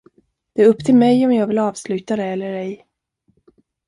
[0.53, 2.85] Det är upp till mig om jag vill avsluta det eller ej!